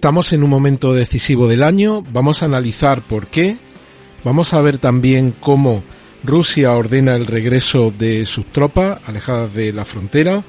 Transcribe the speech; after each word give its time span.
Estamos 0.00 0.32
en 0.32 0.42
un 0.42 0.48
momento 0.48 0.94
decisivo 0.94 1.46
del 1.46 1.62
año, 1.62 2.02
vamos 2.10 2.40
a 2.40 2.46
analizar 2.46 3.02
por 3.02 3.26
qué, 3.26 3.58
vamos 4.24 4.54
a 4.54 4.62
ver 4.62 4.78
también 4.78 5.34
cómo 5.38 5.84
Rusia 6.24 6.72
ordena 6.72 7.14
el 7.16 7.26
regreso 7.26 7.90
de 7.90 8.24
sus 8.24 8.46
tropas 8.46 8.98
alejadas 9.04 9.52
de 9.52 9.74
la 9.74 9.84
frontera, 9.84 10.42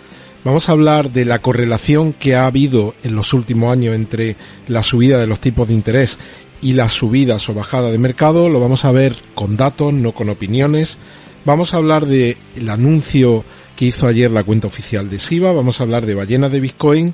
vamos 0.46 0.70
a 0.70 0.72
hablar 0.72 1.12
de 1.12 1.26
la 1.26 1.40
correlación 1.40 2.14
que 2.14 2.34
ha 2.34 2.46
habido 2.46 2.96
en 3.04 3.14
los 3.14 3.34
últimos 3.34 3.74
años 3.74 3.94
entre 3.94 4.38
la 4.70 4.84
subida 4.84 5.20
de 5.20 5.28
los 5.28 5.42
tipos 5.42 5.68
de 5.68 5.74
interés 5.74 6.18
y 6.62 6.72
las 6.72 6.94
subidas 6.94 7.50
o 7.50 7.54
bajadas 7.54 7.92
de 7.92 7.98
mercado, 7.98 8.48
lo 8.48 8.62
vamos 8.62 8.86
a 8.86 8.94
ver 8.94 9.18
con 9.36 9.58
datos, 9.58 9.92
no 9.94 10.14
con 10.14 10.30
opiniones, 10.30 10.98
vamos 11.44 11.74
a 11.74 11.78
hablar 11.78 12.06
del 12.06 12.38
anuncio 12.70 13.44
que 13.76 13.88
hizo 13.88 14.08
ayer 14.08 14.32
la 14.32 14.46
cuenta 14.46 14.68
oficial 14.68 15.10
de 15.10 15.20
SIVA, 15.20 15.52
vamos 15.52 15.82
a 15.82 15.84
hablar 15.84 16.06
de 16.06 16.16
ballenas 16.16 16.54
de 16.54 16.62
Bitcoin, 16.62 17.14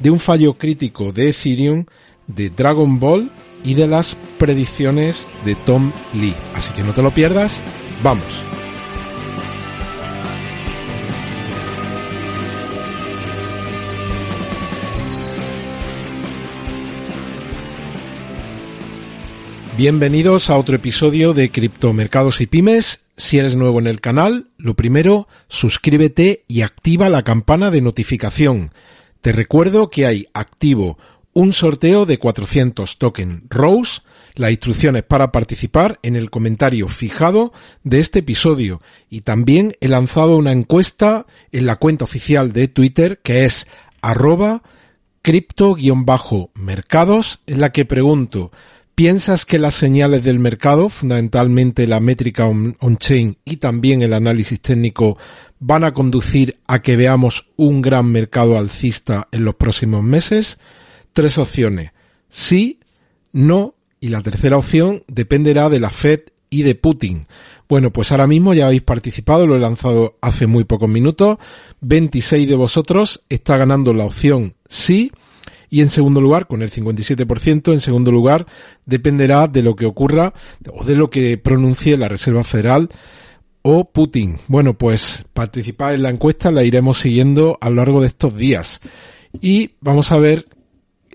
de 0.00 0.10
un 0.10 0.18
fallo 0.18 0.54
crítico 0.54 1.12
de 1.12 1.28
Ethereum, 1.28 1.84
de 2.26 2.50
Dragon 2.50 2.98
Ball 2.98 3.30
y 3.62 3.74
de 3.74 3.86
las 3.86 4.16
predicciones 4.38 5.28
de 5.44 5.54
Tom 5.54 5.92
Lee. 6.14 6.34
Así 6.54 6.72
que 6.72 6.82
no 6.82 6.92
te 6.92 7.02
lo 7.02 7.12
pierdas, 7.12 7.62
vamos. 8.02 8.42
Bienvenidos 19.76 20.50
a 20.50 20.58
otro 20.58 20.76
episodio 20.76 21.32
de 21.32 21.50
Criptomercados 21.50 22.42
y 22.42 22.46
Pymes. 22.46 23.00
Si 23.16 23.38
eres 23.38 23.56
nuevo 23.56 23.78
en 23.78 23.86
el 23.86 24.02
canal, 24.02 24.48
lo 24.58 24.74
primero, 24.74 25.26
suscríbete 25.48 26.44
y 26.48 26.60
activa 26.60 27.08
la 27.08 27.22
campana 27.22 27.70
de 27.70 27.80
notificación. 27.80 28.72
Te 29.20 29.32
recuerdo 29.32 29.88
que 29.88 30.06
hay 30.06 30.28
activo 30.32 30.96
un 31.32 31.52
sorteo 31.52 32.06
de 32.06 32.18
400 32.18 32.98
token 32.98 33.44
Rose, 33.50 34.00
las 34.34 34.50
instrucciones 34.50 35.02
para 35.02 35.30
participar 35.30 35.98
en 36.02 36.16
el 36.16 36.30
comentario 36.30 36.88
fijado 36.88 37.52
de 37.84 38.00
este 38.00 38.20
episodio 38.20 38.80
y 39.10 39.20
también 39.20 39.76
he 39.80 39.88
lanzado 39.88 40.36
una 40.36 40.52
encuesta 40.52 41.26
en 41.52 41.66
la 41.66 41.76
cuenta 41.76 42.04
oficial 42.04 42.52
de 42.52 42.68
Twitter 42.68 43.20
que 43.22 43.44
es 43.44 43.66
arroba 44.00 44.62
cripto-mercados 45.22 47.40
en 47.46 47.60
la 47.60 47.72
que 47.72 47.84
pregunto 47.84 48.52
¿Piensas 49.00 49.46
que 49.46 49.58
las 49.58 49.76
señales 49.76 50.24
del 50.24 50.40
mercado, 50.40 50.90
fundamentalmente 50.90 51.86
la 51.86 52.00
métrica 52.00 52.44
on-chain 52.46 53.38
y 53.46 53.56
también 53.56 54.02
el 54.02 54.12
análisis 54.12 54.60
técnico, 54.60 55.16
van 55.58 55.84
a 55.84 55.94
conducir 55.94 56.58
a 56.66 56.82
que 56.82 56.96
veamos 56.96 57.46
un 57.56 57.80
gran 57.80 58.12
mercado 58.12 58.58
alcista 58.58 59.26
en 59.32 59.46
los 59.46 59.54
próximos 59.54 60.02
meses? 60.02 60.58
Tres 61.14 61.38
opciones. 61.38 61.92
Sí, 62.28 62.78
no 63.32 63.74
y 64.00 64.08
la 64.08 64.20
tercera 64.20 64.58
opción 64.58 65.02
dependerá 65.08 65.70
de 65.70 65.80
la 65.80 65.88
Fed 65.88 66.20
y 66.50 66.62
de 66.62 66.74
Putin. 66.74 67.26
Bueno, 67.70 67.94
pues 67.94 68.12
ahora 68.12 68.26
mismo 68.26 68.52
ya 68.52 68.66
habéis 68.66 68.82
participado, 68.82 69.46
lo 69.46 69.56
he 69.56 69.60
lanzado 69.60 70.18
hace 70.20 70.46
muy 70.46 70.64
pocos 70.64 70.90
minutos. 70.90 71.38
26 71.80 72.46
de 72.46 72.54
vosotros 72.54 73.22
está 73.30 73.56
ganando 73.56 73.94
la 73.94 74.04
opción 74.04 74.56
sí 74.68 75.10
y 75.70 75.80
en 75.80 75.88
segundo 75.88 76.20
lugar, 76.20 76.48
con 76.48 76.62
el 76.62 76.70
57%, 76.70 77.72
en 77.72 77.80
segundo 77.80 78.10
lugar, 78.10 78.46
dependerá 78.84 79.46
de 79.46 79.62
lo 79.62 79.76
que 79.76 79.86
ocurra 79.86 80.34
o 80.72 80.84
de 80.84 80.96
lo 80.96 81.08
que 81.08 81.38
pronuncie 81.38 81.96
la 81.96 82.08
Reserva 82.08 82.42
Federal 82.42 82.90
o 83.62 83.90
Putin. 83.90 84.38
Bueno, 84.48 84.76
pues 84.76 85.24
participar 85.32 85.94
en 85.94 86.02
la 86.02 86.10
encuesta 86.10 86.50
la 86.50 86.64
iremos 86.64 86.98
siguiendo 86.98 87.56
a 87.60 87.70
lo 87.70 87.76
largo 87.76 88.00
de 88.00 88.08
estos 88.08 88.36
días. 88.36 88.80
Y 89.40 89.76
vamos 89.80 90.10
a 90.10 90.18
ver 90.18 90.46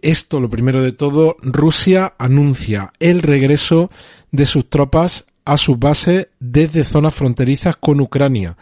esto, 0.01 0.39
lo 0.39 0.49
primero 0.49 0.81
de 0.81 0.93
todo, 0.93 1.35
Rusia 1.41 2.13
anuncia 2.17 2.93
el 2.99 3.21
regreso 3.21 3.89
de 4.31 4.45
sus 4.45 4.69
tropas 4.69 5.25
a 5.43 5.57
sus 5.57 5.77
bases 5.77 6.29
desde 6.39 6.83
zonas 6.83 7.13
fronterizas 7.13 7.75
con 7.75 7.99
Ucrania, 7.99 8.57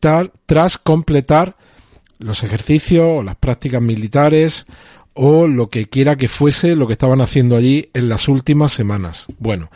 tal, 0.00 0.32
tras 0.44 0.76
completar 0.76 1.56
los 2.18 2.42
ejercicios 2.42 3.06
o 3.06 3.22
las 3.22 3.36
prácticas 3.36 3.82
militares 3.82 4.66
o 5.16 5.48
lo 5.48 5.70
que 5.70 5.86
quiera 5.86 6.16
que 6.16 6.28
fuese 6.28 6.76
lo 6.76 6.86
que 6.86 6.92
estaban 6.92 7.20
haciendo 7.20 7.56
allí 7.56 7.88
en 7.94 8.08
las 8.08 8.28
últimas 8.28 8.72
semanas. 8.72 9.26
Bueno, 9.38 9.70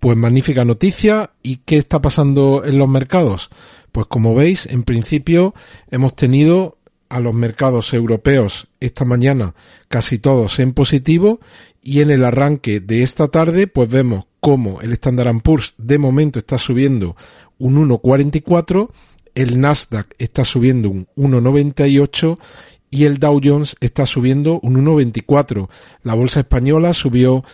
pues 0.00 0.16
magnífica 0.16 0.64
noticia. 0.64 1.30
¿Y 1.42 1.58
qué 1.58 1.76
está 1.76 2.00
pasando 2.00 2.62
en 2.64 2.78
los 2.78 2.88
mercados? 2.88 3.50
Pues 3.92 4.06
como 4.06 4.34
veis, 4.34 4.66
en 4.66 4.82
principio 4.82 5.54
hemos 5.90 6.16
tenido 6.16 6.78
a 7.08 7.20
los 7.20 7.34
mercados 7.34 7.94
europeos 7.94 8.68
esta 8.80 9.04
mañana 9.04 9.54
casi 9.88 10.18
todos 10.18 10.58
en 10.58 10.72
positivo 10.72 11.40
y 11.82 12.00
en 12.00 12.10
el 12.10 12.24
arranque 12.24 12.80
de 12.80 13.02
esta 13.02 13.28
tarde 13.28 13.68
pues 13.68 13.88
vemos 13.88 14.24
cómo 14.40 14.80
el 14.80 14.92
Standard 14.94 15.40
Poor's 15.40 15.74
de 15.78 15.98
momento 15.98 16.38
está 16.40 16.58
subiendo 16.58 17.16
un 17.58 17.88
1.44, 17.88 18.90
el 19.34 19.60
Nasdaq 19.60 20.08
está 20.18 20.44
subiendo 20.44 20.90
un 20.90 21.06
1.98 21.16 22.38
y 22.90 23.04
el 23.04 23.18
Dow 23.18 23.40
Jones 23.42 23.76
está 23.80 24.06
subiendo 24.06 24.60
un 24.62 24.84
1,24. 24.84 25.68
La 26.02 26.14
bolsa 26.14 26.40
española 26.40 26.92
subió, 26.92 27.44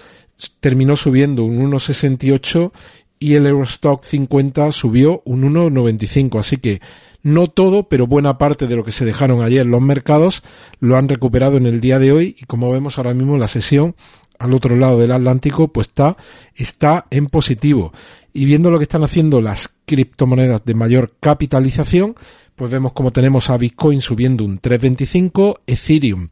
terminó 0.60 0.96
subiendo 0.96 1.44
un 1.44 1.70
1,68 1.70 2.72
y 3.18 3.34
el 3.34 3.46
Eurostock 3.46 4.04
50 4.04 4.72
subió 4.72 5.22
un 5.24 5.42
1,95. 5.54 6.40
Así 6.40 6.56
que 6.56 6.80
no 7.22 7.48
todo, 7.48 7.88
pero 7.88 8.06
buena 8.06 8.36
parte 8.36 8.66
de 8.66 8.76
lo 8.76 8.84
que 8.84 8.90
se 8.90 9.04
dejaron 9.04 9.42
ayer 9.42 9.64
los 9.64 9.80
mercados 9.80 10.42
lo 10.80 10.96
han 10.96 11.08
recuperado 11.08 11.56
en 11.56 11.66
el 11.66 11.80
día 11.80 11.98
de 11.98 12.12
hoy 12.12 12.36
y 12.38 12.46
como 12.46 12.70
vemos 12.72 12.98
ahora 12.98 13.14
mismo 13.14 13.38
la 13.38 13.48
sesión 13.48 13.94
al 14.40 14.54
otro 14.54 14.74
lado 14.74 14.98
del 14.98 15.12
Atlántico 15.12 15.68
pues 15.68 15.88
está, 15.88 16.16
está 16.56 17.06
en 17.10 17.26
positivo. 17.26 17.92
Y 18.32 18.44
viendo 18.44 18.70
lo 18.70 18.78
que 18.78 18.84
están 18.84 19.04
haciendo 19.04 19.40
las 19.40 19.72
criptomonedas 19.84 20.64
de 20.64 20.74
mayor 20.74 21.14
capitalización, 21.20 22.16
pues 22.56 22.70
vemos 22.70 22.92
como 22.92 23.10
tenemos 23.10 23.50
a 23.50 23.56
Bitcoin 23.56 24.00
subiendo 24.00 24.44
un 24.44 24.60
3.25, 24.60 25.60
Ethereum 25.66 26.28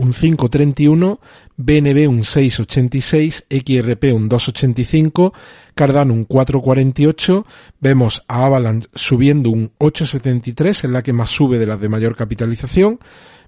un 0.00 0.12
5.31, 0.12 1.18
BNB 1.56 2.08
un 2.08 2.20
6.86, 2.20 3.46
XRP 3.50 4.14
un 4.14 4.30
2.85, 4.30 5.32
Cardano 5.74 6.14
un 6.14 6.26
4.48, 6.28 7.44
vemos 7.80 8.22
a 8.28 8.46
Avalanche 8.46 8.88
subiendo 8.94 9.50
un 9.50 9.72
8.73, 9.80 10.84
en 10.84 10.92
la 10.92 11.02
que 11.02 11.12
más 11.12 11.30
sube 11.30 11.58
de 11.58 11.66
las 11.66 11.80
de 11.80 11.88
mayor 11.88 12.14
capitalización, 12.14 13.00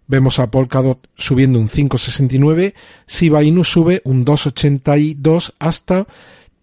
vemos 0.08 0.40
a 0.40 0.50
Polkadot 0.50 1.08
subiendo 1.16 1.60
un 1.60 1.68
5.69, 1.68 2.74
Shiba 3.06 3.44
Inu 3.44 3.62
sube 3.62 4.02
un 4.04 4.24
2.82 4.24 5.52
hasta 5.60 6.08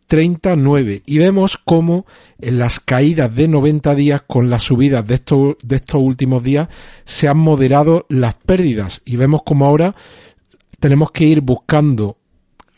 39 0.08 1.04
y 1.06 1.18
vemos 1.18 1.58
cómo 1.58 2.06
en 2.40 2.60
las 2.60 2.80
caídas 2.80 3.36
de 3.36 3.48
90 3.48 3.96
días 3.96 4.22
con 4.26 4.50
las 4.50 4.64
subidas 4.64 5.06
de 5.06 5.16
estos, 5.16 5.56
de 5.62 5.76
estos 5.76 6.02
últimos 6.02 6.44
días 6.44 6.70
se 7.06 7.28
han 7.28 7.38
moderado 7.38 8.06
las 8.10 8.34
pérdidas. 8.36 9.02
Y 9.06 9.18
vemos 9.18 9.42
como 9.46 9.66
ahora 9.66 9.96
tenemos 10.80 11.12
que 11.12 11.26
ir 11.26 11.42
buscando 11.42 12.18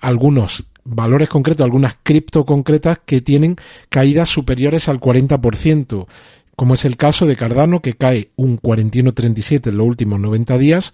algunos 0.02 0.66
valores 0.84 1.30
concretos, 1.30 1.64
algunas 1.64 1.96
cripto 2.02 2.46
concretas 2.46 3.00
que 3.06 3.22
tienen 3.22 3.56
caídas 3.90 4.30
superiores 4.30 4.90
al 4.90 5.00
40%, 5.00 6.08
como 6.56 6.74
es 6.74 6.86
el 6.86 6.98
caso 6.98 7.26
de 7.26 7.36
Cardano 7.36 7.82
que 7.82 7.94
cae 7.94 8.32
un 8.36 8.58
41.37 8.58 9.68
en 9.68 9.78
los 9.78 9.88
últimos 9.88 10.20
90 10.20 10.58
días, 10.58 10.94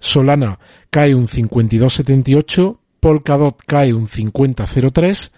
Solana 0.00 0.58
cae 0.90 1.14
un 1.14 1.28
52.78, 1.28 2.78
Polkadot 3.00 3.62
cae 3.66 3.92
un 3.92 4.06
50.03, 4.06 5.30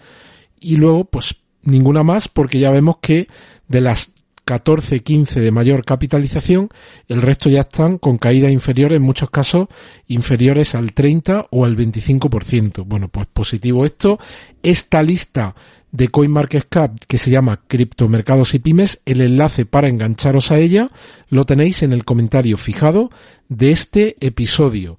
y 0.59 0.75
luego 0.75 1.05
pues 1.05 1.35
ninguna 1.63 2.03
más 2.03 2.27
porque 2.27 2.59
ya 2.59 2.71
vemos 2.71 2.97
que 3.01 3.27
de 3.67 3.81
las 3.81 4.11
14, 4.47 5.01
15 5.01 5.41
de 5.41 5.51
mayor 5.51 5.83
capitalización, 5.83 6.69
el 7.09 7.21
resto 7.21 7.49
ya 7.49 7.61
están 7.61 7.97
con 7.97 8.17
caídas 8.17 8.49
inferiores, 8.49 8.95
en 8.95 9.03
muchos 9.03 9.29
casos 9.29 9.67
inferiores 10.07 10.73
al 10.73 10.93
30 10.93 11.47
o 11.51 11.65
al 11.65 11.75
25%. 11.75 12.85
Bueno, 12.85 13.09
pues 13.09 13.27
positivo 13.27 13.85
esto. 13.85 14.19
Esta 14.63 15.03
lista 15.03 15.53
de 15.91 16.07
CoinMarketCap 16.07 16.97
que 17.07 17.17
se 17.17 17.29
llama 17.29 17.61
Criptomercados 17.67 18.53
y 18.53 18.59
Pymes, 18.59 19.01
el 19.05 19.19
enlace 19.19 19.65
para 19.65 19.89
engancharos 19.89 20.51
a 20.51 20.59
ella 20.59 20.91
lo 21.27 21.45
tenéis 21.45 21.83
en 21.83 21.91
el 21.91 22.05
comentario 22.05 22.55
fijado 22.55 23.09
de 23.49 23.71
este 23.71 24.15
episodio. 24.21 24.97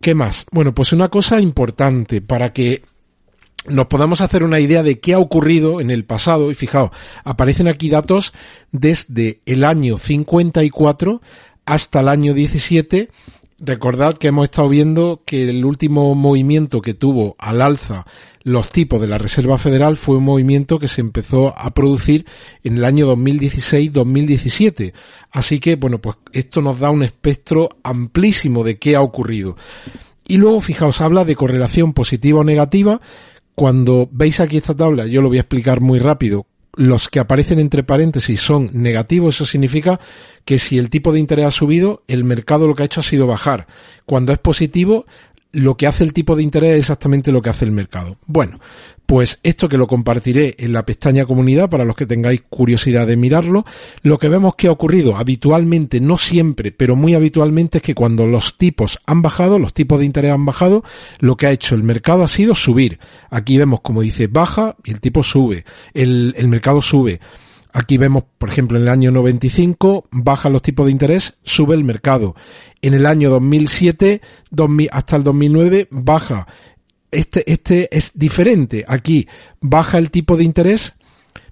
¿Qué 0.00 0.14
más? 0.14 0.46
Bueno, 0.50 0.74
pues 0.74 0.94
una 0.94 1.10
cosa 1.10 1.40
importante 1.40 2.22
para 2.22 2.54
que 2.54 2.82
nos 3.66 3.86
podamos 3.86 4.20
hacer 4.20 4.42
una 4.42 4.60
idea 4.60 4.82
de 4.82 5.00
qué 5.00 5.14
ha 5.14 5.18
ocurrido 5.18 5.80
en 5.80 5.90
el 5.90 6.04
pasado, 6.04 6.50
y 6.50 6.54
fijaos, 6.54 6.90
aparecen 7.24 7.68
aquí 7.68 7.88
datos 7.90 8.32
desde 8.70 9.40
el 9.46 9.64
año 9.64 9.98
54 9.98 11.20
hasta 11.64 12.00
el 12.00 12.08
año 12.08 12.34
17. 12.34 13.08
Recordad 13.58 14.14
que 14.14 14.28
hemos 14.28 14.44
estado 14.44 14.68
viendo 14.68 15.22
que 15.24 15.48
el 15.48 15.64
último 15.64 16.14
movimiento 16.16 16.80
que 16.80 16.94
tuvo 16.94 17.36
al 17.38 17.62
alza 17.62 18.04
los 18.44 18.70
tipos 18.70 19.00
de 19.00 19.06
la 19.06 19.18
Reserva 19.18 19.56
Federal 19.58 19.96
fue 19.96 20.16
un 20.16 20.24
movimiento 20.24 20.78
que 20.78 20.88
se 20.88 21.00
empezó 21.00 21.56
a 21.56 21.72
producir 21.72 22.26
en 22.64 22.78
el 22.78 22.84
año 22.84 23.14
2016-2017. 23.14 24.92
Así 25.30 25.60
que, 25.60 25.76
bueno, 25.76 26.00
pues 26.00 26.16
esto 26.32 26.60
nos 26.60 26.80
da 26.80 26.90
un 26.90 27.04
espectro 27.04 27.68
amplísimo 27.84 28.64
de 28.64 28.78
qué 28.78 28.96
ha 28.96 29.00
ocurrido. 29.00 29.56
Y 30.26 30.38
luego, 30.38 30.60
fijaos, 30.60 31.00
habla 31.00 31.24
de 31.24 31.36
correlación 31.36 31.92
positiva 31.92 32.40
o 32.40 32.44
negativa. 32.44 33.00
Cuando 33.54 34.08
veis 34.10 34.40
aquí 34.40 34.56
esta 34.56 34.74
tabla, 34.74 35.06
yo 35.06 35.20
lo 35.20 35.28
voy 35.28 35.38
a 35.38 35.42
explicar 35.42 35.80
muy 35.80 35.98
rápido. 35.98 36.46
Los 36.74 37.08
que 37.10 37.20
aparecen 37.20 37.58
entre 37.58 37.82
paréntesis 37.82 38.40
son 38.40 38.70
negativos, 38.72 39.34
eso 39.34 39.44
significa 39.44 40.00
que 40.46 40.58
si 40.58 40.78
el 40.78 40.88
tipo 40.88 41.12
de 41.12 41.18
interés 41.18 41.44
ha 41.44 41.50
subido, 41.50 42.02
el 42.08 42.24
mercado 42.24 42.66
lo 42.66 42.74
que 42.74 42.82
ha 42.82 42.86
hecho 42.86 43.00
ha 43.00 43.04
sido 43.04 43.26
bajar. 43.26 43.66
Cuando 44.06 44.32
es 44.32 44.38
positivo, 44.38 45.04
lo 45.52 45.76
que 45.76 45.86
hace 45.86 46.04
el 46.04 46.12
tipo 46.12 46.34
de 46.34 46.42
interés 46.42 46.72
es 46.72 46.78
exactamente 46.80 47.30
lo 47.30 47.42
que 47.42 47.50
hace 47.50 47.64
el 47.64 47.72
mercado. 47.72 48.16
Bueno, 48.26 48.58
pues 49.06 49.38
esto 49.42 49.68
que 49.68 49.76
lo 49.76 49.86
compartiré 49.86 50.54
en 50.58 50.72
la 50.72 50.86
pestaña 50.86 51.26
comunidad 51.26 51.68
para 51.68 51.84
los 51.84 51.94
que 51.94 52.06
tengáis 52.06 52.42
curiosidad 52.48 53.06
de 53.06 53.16
mirarlo, 53.16 53.64
lo 54.02 54.18
que 54.18 54.28
vemos 54.28 54.54
que 54.54 54.68
ha 54.68 54.72
ocurrido 54.72 55.16
habitualmente, 55.16 56.00
no 56.00 56.16
siempre, 56.16 56.72
pero 56.72 56.96
muy 56.96 57.14
habitualmente 57.14 57.78
es 57.78 57.84
que 57.84 57.94
cuando 57.94 58.26
los 58.26 58.56
tipos 58.56 58.98
han 59.04 59.20
bajado, 59.20 59.58
los 59.58 59.74
tipos 59.74 59.98
de 59.98 60.06
interés 60.06 60.32
han 60.32 60.46
bajado, 60.46 60.82
lo 61.18 61.36
que 61.36 61.46
ha 61.46 61.52
hecho 61.52 61.74
el 61.74 61.82
mercado 61.82 62.24
ha 62.24 62.28
sido 62.28 62.54
subir. 62.54 62.98
Aquí 63.28 63.58
vemos 63.58 63.80
como 63.82 64.00
dice 64.00 64.28
baja 64.28 64.76
y 64.84 64.92
el 64.92 65.00
tipo 65.00 65.22
sube, 65.22 65.64
el, 65.92 66.34
el 66.38 66.48
mercado 66.48 66.80
sube. 66.80 67.20
Aquí 67.72 67.96
vemos, 67.96 68.24
por 68.38 68.50
ejemplo, 68.50 68.76
en 68.76 68.84
el 68.84 68.90
año 68.90 69.10
95 69.10 70.06
bajan 70.10 70.52
los 70.52 70.62
tipos 70.62 70.86
de 70.86 70.92
interés, 70.92 71.38
sube 71.42 71.74
el 71.74 71.84
mercado. 71.84 72.34
En 72.82 72.94
el 72.94 73.06
año 73.06 73.30
2007 73.30 74.20
hasta 74.90 75.16
el 75.16 75.22
2009 75.22 75.88
baja. 75.90 76.46
Este, 77.10 77.50
este 77.50 77.88
es 77.96 78.12
diferente. 78.14 78.84
Aquí 78.86 79.26
baja 79.60 79.98
el 79.98 80.10
tipo 80.10 80.36
de 80.36 80.44
interés, 80.44 80.94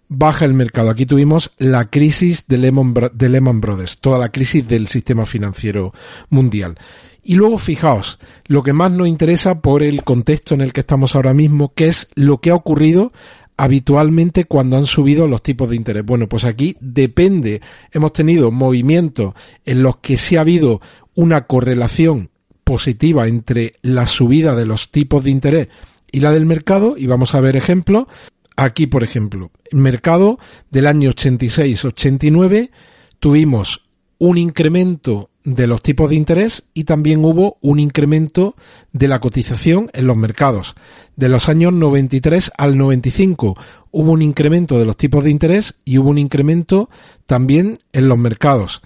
baja 0.08 0.44
el 0.44 0.52
mercado. 0.52 0.90
Aquí 0.90 1.06
tuvimos 1.06 1.52
la 1.56 1.88
crisis 1.88 2.46
de 2.46 2.58
Lehman, 2.58 2.94
de 3.12 3.28
Lehman 3.28 3.60
Brothers, 3.60 3.98
toda 3.98 4.18
la 4.18 4.30
crisis 4.30 4.66
del 4.68 4.88
sistema 4.88 5.24
financiero 5.24 5.94
mundial. 6.28 6.76
Y 7.22 7.34
luego 7.34 7.58
fijaos, 7.58 8.18
lo 8.46 8.62
que 8.62 8.72
más 8.72 8.90
nos 8.90 9.08
interesa 9.08 9.60
por 9.60 9.82
el 9.82 10.04
contexto 10.04 10.54
en 10.54 10.62
el 10.62 10.72
que 10.72 10.80
estamos 10.80 11.14
ahora 11.14 11.34
mismo, 11.34 11.72
que 11.74 11.86
es 11.86 12.08
lo 12.14 12.38
que 12.38 12.50
ha 12.50 12.54
ocurrido 12.54 13.12
habitualmente 13.60 14.46
cuando 14.46 14.78
han 14.78 14.86
subido 14.86 15.28
los 15.28 15.42
tipos 15.42 15.68
de 15.68 15.76
interés. 15.76 16.02
Bueno, 16.06 16.30
pues 16.30 16.46
aquí 16.46 16.78
depende. 16.80 17.60
Hemos 17.92 18.14
tenido 18.14 18.50
movimientos 18.50 19.34
en 19.66 19.82
los 19.82 19.98
que 19.98 20.16
sí 20.16 20.36
ha 20.36 20.40
habido 20.40 20.80
una 21.14 21.46
correlación 21.46 22.30
positiva 22.64 23.28
entre 23.28 23.74
la 23.82 24.06
subida 24.06 24.54
de 24.54 24.64
los 24.64 24.90
tipos 24.90 25.22
de 25.22 25.30
interés 25.30 25.68
y 26.10 26.20
la 26.20 26.30
del 26.30 26.46
mercado 26.46 26.94
y 26.96 27.06
vamos 27.06 27.34
a 27.34 27.40
ver 27.40 27.54
ejemplos. 27.54 28.06
Aquí, 28.56 28.86
por 28.86 29.04
ejemplo, 29.04 29.50
mercado 29.72 30.38
del 30.70 30.86
año 30.86 31.10
86-89 31.10 32.70
tuvimos 33.18 33.82
un 34.16 34.38
incremento 34.38 35.28
de 35.44 35.66
los 35.66 35.82
tipos 35.82 36.10
de 36.10 36.16
interés 36.16 36.64
y 36.74 36.84
también 36.84 37.24
hubo 37.24 37.56
un 37.60 37.78
incremento 37.78 38.54
de 38.92 39.08
la 39.08 39.20
cotización 39.20 39.90
en 39.92 40.06
los 40.06 40.16
mercados. 40.16 40.74
De 41.16 41.28
los 41.28 41.48
años 41.48 41.72
93 41.72 42.52
al 42.56 42.76
95 42.76 43.56
hubo 43.90 44.12
un 44.12 44.22
incremento 44.22 44.78
de 44.78 44.84
los 44.84 44.96
tipos 44.96 45.24
de 45.24 45.30
interés 45.30 45.74
y 45.84 45.98
hubo 45.98 46.10
un 46.10 46.18
incremento 46.18 46.90
también 47.26 47.78
en 47.92 48.08
los 48.08 48.18
mercados. 48.18 48.82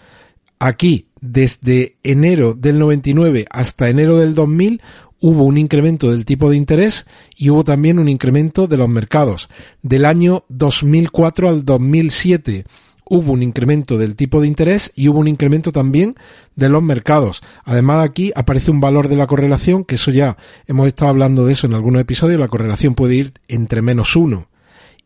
Aquí, 0.59 1.09
desde 1.21 1.97
enero 2.03 2.55
del 2.55 2.79
99 2.79 3.47
hasta 3.51 3.89
enero 3.89 4.19
del 4.19 4.35
2000, 4.35 4.81
hubo 5.21 5.45
un 5.45 5.59
incremento 5.59 6.11
del 6.11 6.25
tipo 6.25 6.51
de 6.51 6.57
interés 6.57 7.07
y 7.37 7.51
hubo 7.51 7.65
también 7.65 7.99
un 7.99 8.09
incremento 8.09 8.67
de 8.67 8.77
los 8.77 8.89
mercados. 8.89 9.49
Del 9.83 10.05
año 10.05 10.45
2004 10.49 11.49
al 11.49 11.65
2007 11.65 12.65
hubo 13.09 13.33
un 13.33 13.43
incremento 13.43 13.99
del 13.99 14.17
tipo 14.17 14.41
de 14.41 14.47
interés 14.47 14.93
y 14.95 15.09
hubo 15.09 15.19
un 15.19 15.29
incremento 15.29 15.73
también 15.73 16.17
de 16.57 16.69
los 16.69 16.83
mercados. 16.83 17.43
Además 17.65 18.05
aquí 18.05 18.33
aparece 18.35 18.71
un 18.71 18.81
valor 18.81 19.09
de 19.09 19.17
la 19.17 19.27
correlación, 19.27 19.85
que 19.85 19.97
eso 19.97 20.11
ya 20.11 20.37
hemos 20.67 20.87
estado 20.87 21.11
hablando 21.11 21.45
de 21.45 21.53
eso 21.53 21.67
en 21.67 21.75
algunos 21.75 22.01
episodios, 22.01 22.41
la 22.41 22.49
correlación 22.49 22.95
puede 22.95 23.15
ir 23.15 23.33
entre 23.49 23.83
menos 23.83 24.17
uno 24.17 24.49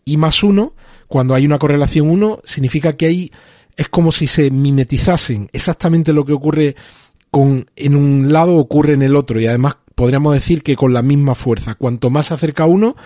y 0.04 0.16
más 0.16 0.42
uno. 0.42 0.74
Cuando 1.06 1.34
hay 1.34 1.46
una 1.46 1.58
correlación 1.58 2.10
uno, 2.10 2.40
significa 2.44 2.94
que 2.94 3.06
hay, 3.06 3.32
es 3.76 3.88
como 3.88 4.12
si 4.12 4.26
se 4.26 4.50
mimetizasen 4.50 5.48
exactamente 5.52 6.12
lo 6.12 6.24
que 6.24 6.32
ocurre 6.32 6.76
con, 7.30 7.70
en 7.76 7.96
un 7.96 8.32
lado 8.32 8.56
ocurre 8.56 8.94
en 8.94 9.02
el 9.02 9.16
otro 9.16 9.40
y 9.40 9.46
además 9.46 9.76
podríamos 9.94 10.32
decir 10.34 10.62
que 10.62 10.76
con 10.76 10.92
la 10.92 11.02
misma 11.02 11.34
fuerza. 11.34 11.74
Cuanto 11.74 12.10
más 12.10 12.26
se 12.26 12.34
acerca 12.34 12.66
uno, 12.66 12.96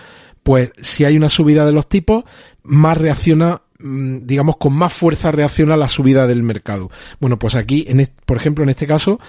pues 0.43 0.71
si 0.81 1.05
hay 1.05 1.17
una 1.17 1.29
subida 1.29 1.65
de 1.65 1.71
los 1.71 1.89
tipos, 1.89 2.23
más 2.63 2.97
reacciona 2.97 3.62
digamos, 3.83 4.57
con 4.57 4.73
más 4.73 4.93
fuerza 4.93 5.31
reacciona 5.31 5.73
a 5.73 5.77
la 5.77 5.87
subida 5.87 6.25
del 6.25 6.43
mercado. 6.43 6.89
Bueno, 7.19 7.37
pues 7.37 7.55
aquí, 7.55 7.85
en 7.87 8.05
por 8.25 8.37
ejemplo, 8.37 8.63
en 8.63 8.69
este 8.69 8.87
caso, 8.87 9.19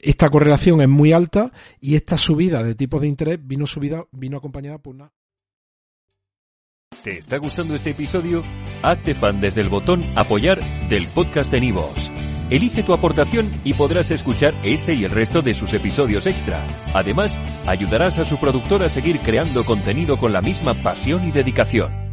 esta 0.00 0.28
correlación 0.28 0.80
es 0.80 0.88
muy 0.88 1.12
alta 1.12 1.52
y 1.80 1.94
esta 1.94 2.18
subida 2.18 2.62
de 2.62 2.74
tipos 2.74 3.00
de 3.00 3.08
interés 3.08 3.38
vino 3.42 3.66
subida, 3.66 4.04
vino 4.10 4.36
acompañada 4.36 4.78
por 4.78 4.94
una. 4.94 5.12
¿Te 7.02 7.18
está 7.18 7.38
gustando 7.38 7.74
este 7.74 7.90
episodio? 7.90 8.42
Hazte 8.82 9.14
fan 9.14 9.40
desde 9.40 9.60
el 9.60 9.68
botón 9.68 10.04
apoyar 10.16 10.60
del 10.88 11.06
podcast 11.08 11.50
de 11.50 11.60
Nivos. 11.60 12.10
Elige 12.50 12.82
tu 12.82 12.92
aportación 12.92 13.60
y 13.64 13.74
podrás 13.74 14.10
escuchar 14.10 14.54
este 14.62 14.94
y 14.94 15.04
el 15.04 15.10
resto 15.10 15.42
de 15.42 15.54
sus 15.54 15.72
episodios 15.72 16.26
extra. 16.26 16.66
Además, 16.92 17.38
ayudarás 17.66 18.18
a 18.18 18.24
su 18.24 18.38
productor 18.38 18.82
a 18.82 18.88
seguir 18.88 19.20
creando 19.20 19.64
contenido 19.64 20.18
con 20.18 20.32
la 20.32 20.42
misma 20.42 20.74
pasión 20.74 21.26
y 21.26 21.32
dedicación. 21.32 22.03